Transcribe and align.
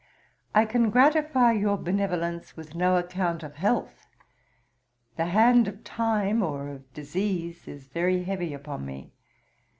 I 0.55 0.65
can 0.65 0.89
gratify 0.89 1.51
your 1.51 1.77
benevolence 1.77 2.57
with 2.57 2.73
no 2.73 2.97
account 2.97 3.43
of 3.43 3.53
health. 3.57 4.07
The 5.15 5.27
hand 5.27 5.67
of 5.67 5.83
time, 5.83 6.41
or 6.41 6.69
of 6.69 6.91
disease, 6.91 7.67
is 7.67 7.87
very 7.87 8.23
heavy 8.23 8.51
upon 8.51 8.83
me. 8.83 9.13